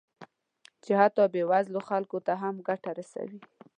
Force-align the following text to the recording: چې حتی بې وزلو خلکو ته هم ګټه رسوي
چې 0.83 0.91
حتی 1.01 1.23
بې 1.33 1.41
وزلو 1.51 1.81
خلکو 1.89 2.17
ته 2.25 2.33
هم 2.41 2.55
ګټه 2.67 2.89
رسوي 2.99 3.39